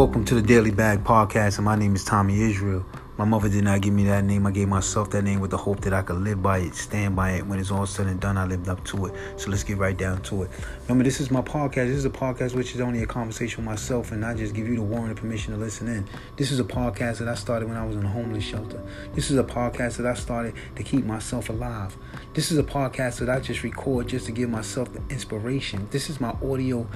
Welcome 0.00 0.24
to 0.24 0.34
the 0.34 0.40
Daily 0.40 0.70
Bag 0.70 1.04
Podcast, 1.04 1.58
and 1.58 1.66
my 1.66 1.76
name 1.76 1.94
is 1.94 2.06
Thomie 2.06 2.38
Is'real. 2.48 2.86
My 3.18 3.26
mother 3.26 3.50
did 3.50 3.64
not 3.64 3.82
give 3.82 3.92
me 3.92 4.04
that 4.04 4.24
name. 4.24 4.46
I 4.46 4.50
gave 4.50 4.66
myself 4.66 5.10
that 5.10 5.24
name 5.24 5.40
with 5.40 5.50
the 5.50 5.58
hope 5.58 5.82
that 5.82 5.92
I 5.92 6.00
could 6.00 6.16
live 6.16 6.42
by 6.42 6.60
it, 6.60 6.74
stand 6.74 7.14
by 7.14 7.32
it. 7.32 7.46
When 7.46 7.58
it's 7.58 7.70
all 7.70 7.84
said 7.84 8.06
and 8.06 8.18
done, 8.18 8.38
I 8.38 8.46
lived 8.46 8.66
up 8.70 8.82
to 8.86 9.04
it. 9.04 9.14
So 9.36 9.50
let's 9.50 9.62
get 9.62 9.76
right 9.76 9.94
down 9.94 10.22
to 10.22 10.44
it. 10.44 10.50
Remember, 10.84 11.04
this 11.04 11.20
is 11.20 11.30
my 11.30 11.42
podcast. 11.42 11.88
This 11.88 11.98
is 11.98 12.06
a 12.06 12.10
podcast 12.10 12.54
which 12.54 12.74
is 12.74 12.80
only 12.80 13.02
a 13.02 13.06
conversation 13.06 13.62
with 13.62 13.66
myself, 13.66 14.10
and 14.10 14.24
I 14.24 14.32
just 14.32 14.54
give 14.54 14.66
you 14.68 14.76
the 14.76 14.82
warrant 14.82 15.10
and 15.10 15.18
permission 15.18 15.52
to 15.52 15.60
listen 15.60 15.86
in. 15.86 16.08
This 16.36 16.50
is 16.50 16.60
a 16.60 16.64
podcast 16.64 17.18
that 17.18 17.28
I 17.28 17.34
started 17.34 17.68
when 17.68 17.76
I 17.76 17.84
was 17.84 17.94
in 17.94 18.02
a 18.02 18.08
homeless 18.08 18.42
shelter. 18.42 18.82
This 19.12 19.30
is 19.30 19.36
a 19.36 19.44
podcast 19.44 19.98
that 19.98 20.06
I 20.06 20.14
started 20.14 20.54
to 20.76 20.82
keep 20.82 21.04
myself 21.04 21.50
alive. 21.50 21.94
This 22.32 22.50
is 22.50 22.56
a 22.56 22.64
podcast 22.64 23.18
that 23.18 23.28
I 23.28 23.38
just 23.40 23.62
record 23.62 24.08
just 24.08 24.24
to 24.24 24.32
give 24.32 24.48
myself 24.48 24.90
the 24.94 25.02
inspiration. 25.10 25.88
This 25.90 26.08
is 26.08 26.22
my 26.22 26.34
audio 26.42 26.88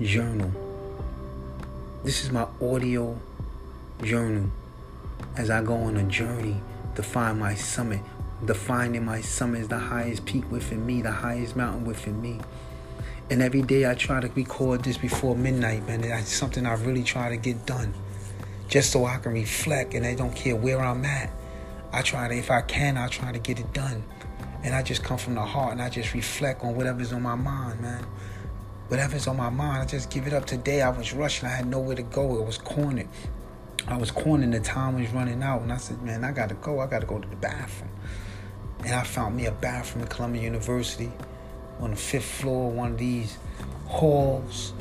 journal. 0.00 0.65
This 2.06 2.22
is 2.22 2.30
my 2.30 2.46
audio 2.62 3.18
journal 4.00 4.48
as 5.36 5.50
I 5.50 5.60
go 5.60 5.74
on 5.74 5.96
a 5.96 6.04
journey 6.04 6.60
to 6.94 7.02
find 7.02 7.40
my 7.40 7.56
summit. 7.56 8.00
The 8.42 8.54
finding 8.54 9.04
my 9.04 9.22
summit 9.22 9.62
is 9.62 9.66
the 9.66 9.80
highest 9.80 10.24
peak 10.24 10.48
within 10.48 10.86
me, 10.86 11.02
the 11.02 11.10
highest 11.10 11.56
mountain 11.56 11.84
within 11.84 12.22
me. 12.22 12.38
And 13.28 13.42
every 13.42 13.62
day 13.62 13.90
I 13.90 13.94
try 13.94 14.20
to 14.20 14.28
record 14.28 14.84
this 14.84 14.96
before 14.96 15.34
midnight, 15.34 15.84
man. 15.88 16.04
It's 16.04 16.32
something 16.32 16.64
I 16.64 16.74
really 16.74 17.02
try 17.02 17.28
to 17.28 17.36
get 17.36 17.66
done. 17.66 17.92
Just 18.68 18.92
so 18.92 19.04
I 19.04 19.16
can 19.16 19.32
reflect 19.32 19.92
and 19.94 20.06
I 20.06 20.14
don't 20.14 20.36
care 20.36 20.54
where 20.54 20.80
I'm 20.80 21.04
at. 21.04 21.28
I 21.92 22.02
try 22.02 22.28
to, 22.28 22.34
if 22.36 22.52
I 22.52 22.60
can, 22.60 22.96
I 22.96 23.08
try 23.08 23.32
to 23.32 23.40
get 23.40 23.58
it 23.58 23.72
done. 23.72 24.04
And 24.62 24.76
I 24.76 24.84
just 24.84 25.02
come 25.02 25.18
from 25.18 25.34
the 25.34 25.44
heart 25.44 25.72
and 25.72 25.82
I 25.82 25.90
just 25.90 26.14
reflect 26.14 26.62
on 26.62 26.76
whatever's 26.76 27.12
on 27.12 27.22
my 27.22 27.34
mind, 27.34 27.80
man 27.80 28.06
whatever's 28.88 29.26
on 29.26 29.36
my 29.36 29.50
mind, 29.50 29.82
I 29.82 29.86
just 29.86 30.10
give 30.10 30.26
it 30.26 30.32
up. 30.32 30.46
Today 30.46 30.82
I 30.82 30.90
was 30.90 31.12
rushing. 31.12 31.48
I 31.48 31.52
had 31.52 31.66
nowhere 31.66 31.96
to 31.96 32.02
go. 32.02 32.36
It 32.36 32.46
was 32.46 32.58
cornered. 32.58 33.08
I 33.88 33.96
was 33.96 34.10
cornered. 34.10 34.52
The 34.52 34.60
time 34.60 35.00
was 35.00 35.10
running 35.10 35.42
out, 35.42 35.62
and 35.62 35.72
I 35.72 35.76
said, 35.76 36.02
"Man, 36.02 36.24
I 36.24 36.32
gotta 36.32 36.54
go. 36.54 36.80
I 36.80 36.86
gotta 36.86 37.06
go 37.06 37.18
to 37.18 37.28
the 37.28 37.36
bathroom." 37.36 37.90
And 38.84 38.94
I 38.94 39.02
found 39.02 39.36
me 39.36 39.46
a 39.46 39.52
bathroom 39.52 40.04
at 40.04 40.10
Columbia 40.10 40.42
University 40.42 41.10
on 41.80 41.90
the 41.90 41.96
fifth 41.96 42.24
floor, 42.24 42.70
one 42.70 42.92
of 42.92 42.98
these 42.98 43.38
halls. 43.86 44.72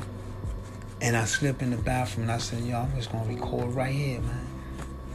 And 1.02 1.16
I 1.16 1.26
slipped 1.26 1.62
in 1.62 1.72
the 1.72 1.78
bathroom, 1.78 2.24
and 2.24 2.32
I 2.32 2.38
said, 2.38 2.64
"Yo, 2.64 2.80
I'm 2.80 2.96
just 2.96 3.12
gonna 3.12 3.28
record 3.28 3.74
right 3.76 3.94
here, 3.94 4.22
man. 4.22 4.48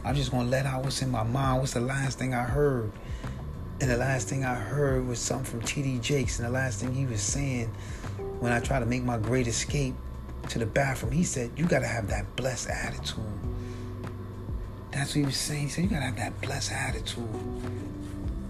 I'm 0.05 0.15
just 0.15 0.31
gonna 0.31 0.49
let 0.49 0.67
out 0.67 0.85
what's 0.85 1.03
in 1.03 1.11
my 1.11 1.25
mind. 1.25 1.61
What's 1.61 1.73
the 1.73 1.81
last 1.81 2.19
thing 2.19 2.35
I 2.35 2.45
heard?" 2.45 2.93
And 3.81 3.91
the 3.91 3.97
last 3.97 4.29
thing 4.29 4.45
I 4.45 4.55
heard 4.55 5.07
was 5.07 5.19
something 5.19 5.47
from 5.47 5.63
T.D. 5.63 5.99
Jakes, 6.01 6.39
and 6.39 6.47
the 6.47 6.53
last 6.53 6.81
thing 6.81 6.95
he 6.95 7.07
was 7.07 7.23
saying 7.23 7.71
when 8.41 8.53
I 8.53 8.61
tried 8.61 8.81
to 8.81 8.87
make 8.87 9.05
my 9.05 9.19
great 9.19 9.47
escape 9.47 9.95
to 10.49 10.59
the 10.59 10.67
bathroom, 10.67 11.13
he 11.13 11.25
said, 11.25 11.51
You 11.57 11.67
gotta 11.67 11.87
have 11.87 12.09
that 12.09 12.37
blessed 12.37 12.71
attitude. 12.71 13.25
That's 14.91 15.11
what 15.11 15.21
he 15.21 15.23
was 15.23 15.37
saying. 15.37 15.63
He 15.65 15.69
said, 15.69 15.85
You 15.85 15.91
gotta 15.91 16.07
have 16.07 16.17
that 16.17 16.41
blessed 16.41 16.73
attitude. 16.73 17.29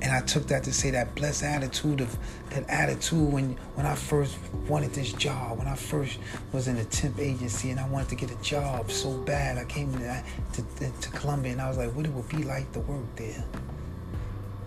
And 0.02 0.12
I 0.12 0.22
took 0.22 0.46
that 0.46 0.64
to 0.64 0.72
say 0.72 0.90
that 0.92 1.14
blessed 1.14 1.42
attitude 1.42 2.00
of 2.00 2.16
that 2.50 2.68
attitude 2.70 3.32
when 3.32 3.56
when 3.74 3.84
I 3.84 3.94
first 3.94 4.38
wanted 4.66 4.94
this 4.94 5.12
job, 5.12 5.58
when 5.58 5.66
I 5.66 5.74
first 5.74 6.18
was 6.52 6.68
in 6.68 6.76
the 6.76 6.84
temp 6.84 7.18
agency 7.18 7.70
and 7.70 7.78
I 7.78 7.86
wanted 7.86 8.08
to 8.10 8.14
get 8.14 8.30
a 8.30 8.42
job 8.42 8.90
so 8.90 9.12
bad. 9.18 9.58
I 9.58 9.64
came 9.64 9.92
to, 9.92 10.24
to, 10.54 10.90
to 10.90 11.10
Columbia 11.10 11.52
and 11.52 11.60
I 11.60 11.68
was 11.68 11.76
like, 11.76 11.94
what 11.94 12.06
it 12.06 12.12
would 12.12 12.28
be 12.28 12.44
like 12.44 12.72
to 12.72 12.80
work 12.80 13.04
there 13.16 13.44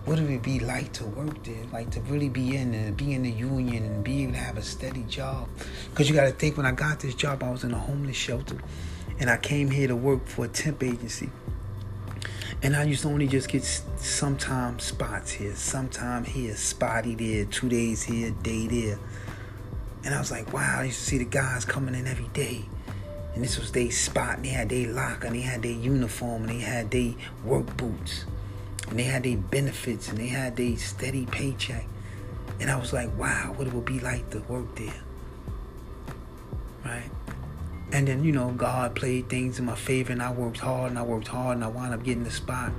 what 0.04 0.20
would 0.20 0.30
it 0.30 0.42
be 0.42 0.60
like 0.60 0.92
to 0.92 1.04
work 1.06 1.42
there? 1.44 1.64
Like 1.72 1.90
to 1.92 2.00
really 2.02 2.28
be 2.28 2.56
in 2.56 2.74
and 2.74 2.94
be 2.94 3.14
in 3.14 3.22
the 3.22 3.30
union 3.30 3.84
and 3.84 4.04
be 4.04 4.22
able 4.24 4.34
to 4.34 4.38
have 4.38 4.58
a 4.58 4.62
steady 4.62 5.02
job? 5.04 5.48
Because 5.90 6.10
you 6.10 6.14
got 6.14 6.24
to 6.24 6.32
think 6.32 6.58
when 6.58 6.66
I 6.66 6.72
got 6.72 7.00
this 7.00 7.14
job, 7.14 7.42
I 7.42 7.50
was 7.50 7.64
in 7.64 7.72
a 7.72 7.78
homeless 7.78 8.16
shelter 8.16 8.58
and 9.18 9.30
I 9.30 9.38
came 9.38 9.70
here 9.70 9.88
to 9.88 9.96
work 9.96 10.26
for 10.26 10.44
a 10.44 10.48
temp 10.48 10.82
agency. 10.82 11.30
And 12.62 12.76
I 12.76 12.84
used 12.84 13.02
to 13.02 13.08
only 13.08 13.26
just 13.26 13.48
get 13.48 13.64
sometimes 13.64 14.84
spots 14.84 15.32
here, 15.32 15.54
sometime 15.54 16.24
here, 16.24 16.54
spotty 16.54 17.14
there, 17.14 17.46
two 17.46 17.68
days 17.70 18.02
here, 18.02 18.30
day 18.42 18.66
there. 18.66 18.98
And 20.04 20.14
I 20.14 20.18
was 20.18 20.30
like, 20.30 20.52
wow, 20.52 20.80
I 20.80 20.84
used 20.84 20.98
to 20.98 21.04
see 21.04 21.18
the 21.18 21.24
guys 21.24 21.64
coming 21.64 21.94
in 21.94 22.06
every 22.06 22.28
day. 22.28 22.64
And 23.34 23.42
this 23.42 23.58
was 23.58 23.72
their 23.72 23.90
spot. 23.90 24.36
And 24.36 24.44
they 24.44 24.50
had 24.50 24.68
their 24.68 24.92
locker, 24.92 25.26
and 25.26 25.36
they 25.36 25.40
had 25.40 25.62
their 25.62 25.72
uniform, 25.72 26.42
and 26.42 26.50
they 26.50 26.60
had 26.60 26.90
their 26.90 27.14
work 27.44 27.76
boots 27.76 28.24
and 28.88 28.98
they 28.98 29.04
had 29.04 29.22
their 29.22 29.36
benefits 29.36 30.08
and 30.08 30.18
they 30.18 30.26
had 30.26 30.56
their 30.56 30.76
steady 30.76 31.26
paycheck. 31.26 31.86
And 32.60 32.70
I 32.70 32.76
was 32.76 32.92
like, 32.92 33.16
wow, 33.18 33.52
what 33.56 33.66
it 33.66 33.72
would 33.72 33.84
be 33.84 34.00
like 34.00 34.30
to 34.30 34.40
work 34.40 34.74
there. 34.76 35.02
Right? 36.84 37.10
And 37.92 38.08
then, 38.08 38.24
you 38.24 38.32
know, 38.32 38.50
God 38.50 38.94
played 38.94 39.28
things 39.28 39.58
in 39.58 39.64
my 39.64 39.74
favor 39.74 40.12
and 40.12 40.22
I 40.22 40.32
worked 40.32 40.58
hard 40.58 40.90
and 40.90 40.98
I 40.98 41.02
worked 41.02 41.28
hard 41.28 41.56
and 41.56 41.64
I 41.64 41.68
wound 41.68 41.94
up 41.94 42.02
getting 42.02 42.24
the 42.24 42.30
spot. 42.30 42.72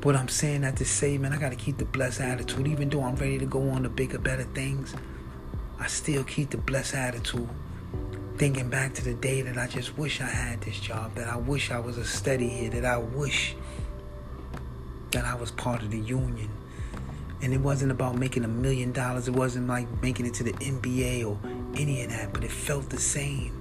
But 0.00 0.16
I'm 0.16 0.28
saying 0.28 0.62
that 0.62 0.76
to 0.76 0.84
say, 0.84 1.18
man, 1.18 1.32
I 1.32 1.36
got 1.38 1.50
to 1.50 1.56
keep 1.56 1.76
the 1.76 1.84
blessed 1.84 2.20
attitude. 2.20 2.66
Even 2.66 2.88
though 2.88 3.04
I'm 3.04 3.16
ready 3.16 3.38
to 3.38 3.46
go 3.46 3.68
on 3.70 3.82
to 3.82 3.90
bigger, 3.90 4.18
better 4.18 4.44
things, 4.44 4.94
I 5.78 5.86
still 5.88 6.24
keep 6.24 6.50
the 6.50 6.56
blessed 6.56 6.94
attitude. 6.94 7.48
Thinking 8.38 8.70
back 8.70 8.94
to 8.94 9.04
the 9.04 9.12
day 9.12 9.42
that 9.42 9.58
I 9.58 9.66
just 9.66 9.98
wish 9.98 10.22
I 10.22 10.26
had 10.26 10.62
this 10.62 10.80
job, 10.80 11.14
that 11.16 11.28
I 11.28 11.36
wish 11.36 11.70
I 11.70 11.78
was 11.78 11.98
a 11.98 12.04
steady 12.04 12.48
here, 12.48 12.70
that 12.70 12.86
I 12.86 12.96
wish 12.96 13.54
that 15.12 15.24
I 15.24 15.34
was 15.34 15.50
part 15.50 15.82
of 15.82 15.90
the 15.90 15.98
union. 15.98 16.50
And 17.42 17.54
it 17.54 17.60
wasn't 17.60 17.90
about 17.90 18.16
making 18.16 18.44
a 18.44 18.48
million 18.48 18.92
dollars. 18.92 19.28
It 19.28 19.34
wasn't 19.34 19.66
like 19.66 19.86
making 20.02 20.26
it 20.26 20.34
to 20.34 20.44
the 20.44 20.52
NBA 20.52 21.26
or 21.26 21.38
any 21.74 22.02
of 22.04 22.10
that, 22.10 22.32
but 22.32 22.44
it 22.44 22.50
felt 22.50 22.90
the 22.90 22.98
same. 22.98 23.56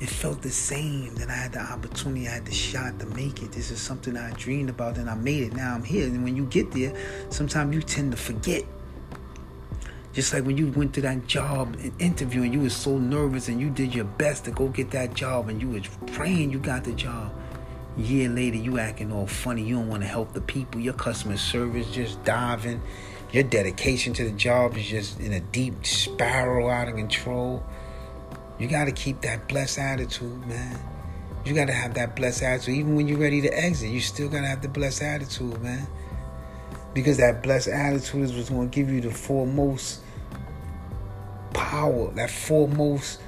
It 0.00 0.08
felt 0.08 0.42
the 0.42 0.50
same 0.50 1.16
that 1.16 1.28
I 1.28 1.34
had 1.34 1.52
the 1.52 1.60
opportunity, 1.60 2.28
I 2.28 2.34
had 2.34 2.46
the 2.46 2.54
shot 2.54 3.00
to 3.00 3.06
make 3.06 3.42
it. 3.42 3.50
This 3.50 3.72
is 3.72 3.80
something 3.80 4.16
I 4.16 4.30
dreamed 4.32 4.70
about 4.70 4.96
and 4.96 5.10
I 5.10 5.16
made 5.16 5.42
it. 5.42 5.54
Now 5.54 5.74
I'm 5.74 5.82
here. 5.82 6.06
And 6.06 6.22
when 6.22 6.36
you 6.36 6.44
get 6.46 6.70
there, 6.70 6.94
sometimes 7.30 7.74
you 7.74 7.82
tend 7.82 8.12
to 8.12 8.16
forget. 8.16 8.62
Just 10.12 10.32
like 10.32 10.44
when 10.44 10.56
you 10.56 10.68
went 10.68 10.94
to 10.94 11.00
that 11.02 11.26
job 11.26 11.76
interview 11.98 12.42
and 12.42 12.52
you 12.52 12.60
were 12.60 12.70
so 12.70 12.96
nervous 12.96 13.48
and 13.48 13.60
you 13.60 13.70
did 13.70 13.94
your 13.94 14.04
best 14.04 14.44
to 14.44 14.52
go 14.52 14.68
get 14.68 14.90
that 14.92 15.14
job 15.14 15.48
and 15.48 15.60
you 15.60 15.68
was 15.68 15.88
praying 16.06 16.50
you 16.50 16.58
got 16.58 16.82
the 16.82 16.92
job 16.92 17.32
year 17.98 18.28
later 18.28 18.56
you 18.56 18.78
acting 18.78 19.12
all 19.12 19.26
funny. 19.26 19.62
You 19.62 19.76
don't 19.76 19.88
want 19.88 20.02
to 20.02 20.08
help 20.08 20.32
the 20.32 20.40
people. 20.40 20.80
Your 20.80 20.94
customer 20.94 21.36
service 21.36 21.90
just 21.90 22.22
diving. 22.24 22.80
Your 23.32 23.42
dedication 23.42 24.12
to 24.14 24.24
the 24.24 24.30
job 24.30 24.76
is 24.76 24.86
just 24.86 25.20
in 25.20 25.32
a 25.32 25.40
deep 25.40 25.84
spiral 25.84 26.70
out 26.70 26.88
of 26.88 26.94
control. 26.94 27.64
You 28.58 28.68
got 28.68 28.86
to 28.86 28.92
keep 28.92 29.20
that 29.22 29.48
blessed 29.48 29.78
attitude 29.78 30.46
man. 30.46 30.78
You 31.44 31.54
got 31.54 31.66
to 31.66 31.72
have 31.72 31.94
that 31.94 32.16
blessed 32.16 32.42
attitude. 32.42 32.76
Even 32.76 32.96
when 32.96 33.06
you're 33.08 33.18
ready 33.18 33.40
to 33.42 33.48
exit 33.48 33.90
you 33.90 34.00
still 34.00 34.28
got 34.28 34.40
to 34.40 34.46
have 34.46 34.62
the 34.62 34.68
blessed 34.68 35.02
attitude 35.02 35.60
man. 35.62 35.86
Because 36.94 37.18
that 37.18 37.42
blessed 37.42 37.68
attitude 37.68 38.22
is 38.22 38.32
what's 38.32 38.50
going 38.50 38.70
to 38.70 38.74
give 38.74 38.90
you 38.90 39.00
the 39.00 39.10
foremost 39.10 40.00
power 41.52 42.10
that 42.12 42.30
foremost 42.30 43.20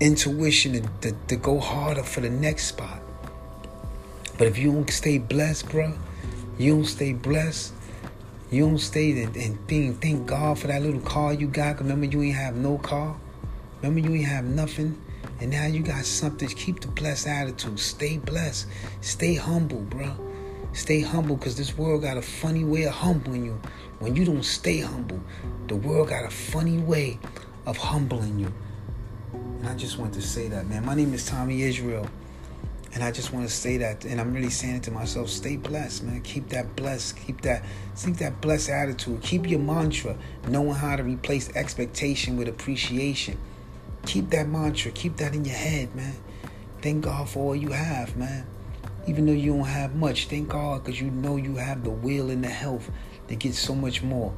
intuition 0.00 0.72
to, 0.72 0.80
to, 1.00 1.16
to 1.28 1.36
go 1.36 1.58
harder 1.58 2.02
for 2.02 2.20
the 2.20 2.30
next 2.30 2.66
spot 2.66 2.99
but 4.40 4.48
if 4.48 4.56
you 4.56 4.72
don't 4.72 4.88
stay 4.88 5.18
blessed, 5.18 5.68
bro, 5.68 5.92
you 6.56 6.74
don't 6.74 6.86
stay 6.86 7.12
blessed. 7.12 7.74
You 8.50 8.66
don't 8.66 8.78
stay 8.78 9.10
and, 9.22 9.36
and 9.36 9.68
think, 9.68 10.00
thank 10.00 10.26
God 10.26 10.58
for 10.58 10.68
that 10.68 10.80
little 10.80 11.02
car 11.02 11.34
you 11.34 11.46
got. 11.46 11.78
Remember, 11.78 12.06
you 12.06 12.22
ain't 12.22 12.36
have 12.36 12.56
no 12.56 12.78
car. 12.78 13.18
Remember, 13.82 14.00
you 14.00 14.14
ain't 14.14 14.28
have 14.28 14.46
nothing. 14.46 14.98
And 15.40 15.50
now 15.50 15.66
you 15.66 15.82
got 15.82 16.06
something. 16.06 16.48
Keep 16.48 16.80
the 16.80 16.88
blessed 16.88 17.26
attitude. 17.26 17.78
Stay 17.78 18.16
blessed. 18.16 18.66
Stay 19.02 19.34
humble, 19.34 19.82
bro. 19.82 20.10
Stay 20.72 21.02
humble 21.02 21.36
because 21.36 21.58
this 21.58 21.76
world 21.76 22.00
got 22.00 22.16
a 22.16 22.22
funny 22.22 22.64
way 22.64 22.84
of 22.84 22.94
humbling 22.94 23.44
you. 23.44 23.60
When 23.98 24.16
you 24.16 24.24
don't 24.24 24.42
stay 24.42 24.80
humble, 24.80 25.20
the 25.66 25.76
world 25.76 26.08
got 26.08 26.24
a 26.24 26.30
funny 26.30 26.78
way 26.78 27.18
of 27.66 27.76
humbling 27.76 28.38
you. 28.38 28.54
And 29.34 29.68
I 29.68 29.74
just 29.74 29.98
want 29.98 30.14
to 30.14 30.22
say 30.22 30.48
that, 30.48 30.66
man. 30.66 30.86
My 30.86 30.94
name 30.94 31.12
is 31.12 31.28
Thomie 31.28 31.60
Is'real. 31.60 32.08
And 32.92 33.04
I 33.04 33.12
just 33.12 33.32
want 33.32 33.48
to 33.48 33.54
say 33.54 33.76
that, 33.78 34.04
and 34.04 34.20
I'm 34.20 34.34
really 34.34 34.50
saying 34.50 34.76
it 34.76 34.82
to 34.84 34.90
myself: 34.90 35.28
stay 35.28 35.56
blessed, 35.56 36.02
man. 36.02 36.22
Keep 36.22 36.48
that 36.48 36.74
blessed, 36.74 37.16
keep 37.16 37.40
that, 37.42 37.64
keep 38.02 38.16
that 38.16 38.40
blessed 38.40 38.70
attitude. 38.70 39.22
Keep 39.22 39.48
your 39.48 39.60
mantra, 39.60 40.16
knowing 40.48 40.74
how 40.74 40.96
to 40.96 41.04
replace 41.04 41.54
expectation 41.54 42.36
with 42.36 42.48
appreciation. 42.48 43.38
Keep 44.06 44.30
that 44.30 44.48
mantra, 44.48 44.90
keep 44.90 45.16
that 45.18 45.34
in 45.34 45.44
your 45.44 45.54
head, 45.54 45.94
man. 45.94 46.14
Thank 46.82 47.04
God 47.04 47.28
for 47.28 47.48
all 47.48 47.56
you 47.56 47.70
have, 47.70 48.16
man. 48.16 48.46
Even 49.06 49.26
though 49.26 49.32
you 49.32 49.52
don't 49.52 49.66
have 49.66 49.94
much, 49.94 50.26
thank 50.26 50.48
God 50.48 50.82
because 50.82 51.00
you 51.00 51.10
know 51.10 51.36
you 51.36 51.56
have 51.56 51.84
the 51.84 51.90
will 51.90 52.30
and 52.30 52.42
the 52.42 52.48
health 52.48 52.90
to 53.28 53.36
get 53.36 53.54
so 53.54 53.74
much 53.74 54.02
more. 54.02 54.34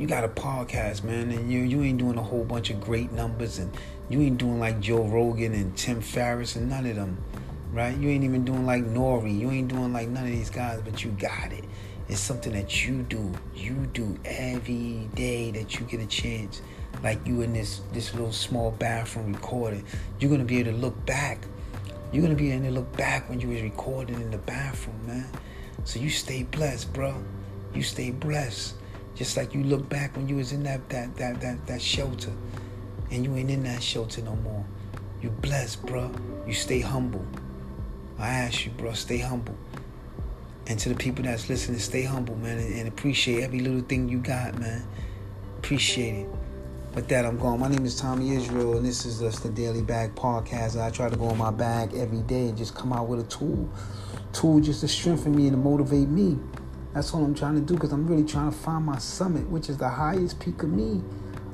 You 0.00 0.06
got 0.06 0.24
a 0.24 0.28
podcast, 0.28 1.04
man, 1.04 1.30
and 1.30 1.52
you 1.52 1.58
you 1.58 1.82
ain't 1.82 1.98
doing 1.98 2.16
a 2.16 2.22
whole 2.22 2.42
bunch 2.42 2.70
of 2.70 2.80
great 2.80 3.12
numbers 3.12 3.58
and 3.58 3.70
you 4.08 4.22
ain't 4.22 4.38
doing 4.38 4.58
like 4.58 4.80
Joe 4.80 5.02
Rogan 5.02 5.52
and 5.52 5.76
Tim 5.76 6.00
Ferriss 6.00 6.56
and 6.56 6.70
none 6.70 6.86
of 6.86 6.96
them, 6.96 7.22
right? 7.70 7.94
You 7.94 8.08
ain't 8.08 8.24
even 8.24 8.42
doing 8.42 8.64
like 8.64 8.82
Nori. 8.82 9.38
You 9.38 9.50
ain't 9.50 9.68
doing 9.68 9.92
like 9.92 10.08
none 10.08 10.24
of 10.24 10.30
these 10.30 10.48
guys, 10.48 10.80
but 10.82 11.04
you 11.04 11.10
got 11.10 11.52
it. 11.52 11.64
It's 12.08 12.18
something 12.18 12.54
that 12.54 12.86
you 12.86 13.02
do. 13.02 13.30
You 13.54 13.74
do 13.92 14.18
every 14.24 15.10
day 15.14 15.50
that 15.50 15.78
you 15.78 15.84
get 15.84 16.00
a 16.00 16.06
chance. 16.06 16.62
like 17.02 17.26
you 17.26 17.42
in 17.42 17.52
this 17.52 17.82
this 17.92 18.14
little 18.14 18.32
small 18.32 18.70
bathroom 18.70 19.34
recording. 19.34 19.84
You're 20.18 20.30
gonna 20.30 20.44
be 20.44 20.60
able 20.60 20.72
to 20.72 20.78
look 20.78 21.04
back. 21.04 21.44
You're 22.10 22.22
gonna 22.22 22.36
be 22.36 22.52
able 22.52 22.64
to 22.64 22.70
look 22.70 22.96
back 22.96 23.28
when 23.28 23.38
you 23.38 23.48
was 23.48 23.60
recording 23.60 24.14
in 24.14 24.30
the 24.30 24.38
bathroom, 24.38 25.06
man. 25.06 25.28
So 25.84 26.00
you 26.00 26.08
stay 26.08 26.44
blessed, 26.44 26.90
bro. 26.94 27.22
You 27.74 27.82
stay 27.82 28.12
blessed. 28.12 28.79
Just 29.20 29.36
like 29.36 29.52
you 29.52 29.62
look 29.64 29.86
back 29.86 30.16
when 30.16 30.26
you 30.30 30.36
was 30.36 30.52
in 30.52 30.62
that 30.62 30.88
that 30.88 31.14
that 31.18 31.42
that, 31.42 31.66
that 31.66 31.82
shelter, 31.82 32.32
and 33.10 33.22
you 33.22 33.36
ain't 33.36 33.50
in 33.50 33.62
that 33.64 33.82
shelter 33.82 34.22
no 34.22 34.34
more. 34.36 34.64
You 35.20 35.28
blessed, 35.28 35.84
bro. 35.84 36.10
You 36.46 36.54
stay 36.54 36.80
humble. 36.80 37.26
I 38.18 38.28
ask 38.28 38.64
you, 38.64 38.70
bro, 38.70 38.94
stay 38.94 39.18
humble. 39.18 39.54
And 40.68 40.78
to 40.78 40.88
the 40.88 40.94
people 40.94 41.22
that's 41.24 41.50
listening, 41.50 41.80
stay 41.80 42.00
humble, 42.02 42.34
man, 42.36 42.60
and, 42.60 42.74
and 42.74 42.88
appreciate 42.88 43.42
every 43.42 43.60
little 43.60 43.82
thing 43.82 44.08
you 44.08 44.20
got, 44.20 44.58
man. 44.58 44.86
Appreciate 45.58 46.22
it. 46.22 46.28
With 46.94 47.06
that, 47.08 47.26
I'm 47.26 47.38
going. 47.38 47.60
My 47.60 47.68
name 47.68 47.84
is 47.84 48.00
Thomie 48.00 48.38
Is'real, 48.38 48.78
and 48.78 48.86
this 48.86 49.04
is 49.04 49.20
just 49.20 49.42
the 49.42 49.50
Daily 49.50 49.82
Bag 49.82 50.14
Podcast. 50.14 50.80
I 50.80 50.88
try 50.88 51.10
to 51.10 51.16
go 51.16 51.28
in 51.28 51.36
my 51.36 51.50
bag 51.50 51.92
every 51.92 52.22
day 52.22 52.48
and 52.48 52.56
just 52.56 52.74
come 52.74 52.90
out 52.90 53.06
with 53.06 53.20
a 53.20 53.24
tool. 53.24 53.68
Tool 54.32 54.60
just 54.60 54.80
to 54.80 54.88
strengthen 54.88 55.36
me 55.36 55.48
and 55.48 55.52
to 55.52 55.58
motivate 55.58 56.08
me. 56.08 56.38
That's 56.92 57.14
all 57.14 57.24
I'm 57.24 57.34
trying 57.34 57.54
to 57.54 57.60
do 57.60 57.74
because 57.74 57.92
I'm 57.92 58.06
really 58.06 58.24
trying 58.24 58.50
to 58.50 58.56
find 58.56 58.84
my 58.84 58.98
summit, 58.98 59.48
which 59.48 59.68
is 59.68 59.76
the 59.78 59.88
highest 59.88 60.40
peak 60.40 60.62
of 60.62 60.70
me. 60.70 61.02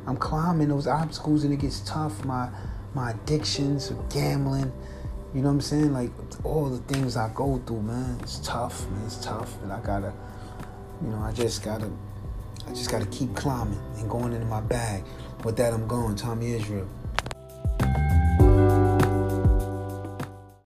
I'm 0.07 0.17
climbing 0.17 0.69
those 0.69 0.87
obstacles 0.87 1.45
and 1.45 1.53
it 1.53 1.59
gets 1.59 1.81
tough. 1.81 2.25
My 2.25 2.49
my 2.95 3.11
addictions, 3.11 3.93
gambling, 4.09 4.73
you 5.35 5.43
know 5.43 5.49
what 5.49 5.55
I'm 5.55 5.61
saying? 5.61 5.93
Like 5.93 6.11
all 6.45 6.71
the 6.71 6.79
things 6.91 7.17
I 7.17 7.31
go 7.35 7.61
through, 7.67 7.83
man. 7.83 8.19
It's 8.23 8.39
tough, 8.39 8.89
man. 8.91 9.05
It's 9.05 9.23
tough, 9.23 9.63
and 9.63 9.71
I 9.71 9.81
gotta, 9.81 10.15
you 11.03 11.09
know, 11.09 11.19
I 11.19 11.33
just 11.33 11.63
gotta, 11.63 11.91
I 12.67 12.71
just 12.71 12.91
gotta 12.91 13.05
keep 13.07 13.37
climbing 13.37 13.79
and 13.99 14.09
going 14.09 14.33
into 14.33 14.47
my 14.47 14.63
bag. 14.63 15.05
With 15.45 15.59
that, 15.59 15.75
I'm 15.75 15.87
going. 15.87 16.17
Thomie 16.17 16.59
Is'real. 16.59 16.89